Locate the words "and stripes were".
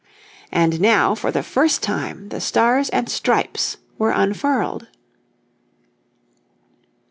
2.89-4.09